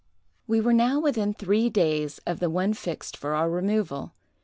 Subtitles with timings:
[0.47, 4.13] "We were now within three days of the one fixed for our removal.